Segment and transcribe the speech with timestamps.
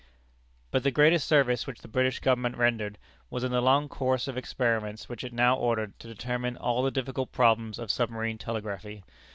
[0.71, 2.97] But the greatest service which the British Government rendered,
[3.29, 6.89] was in the long course of experiments which it now ordered, to determine all the
[6.89, 9.03] difficult problems of submarine telegraphy.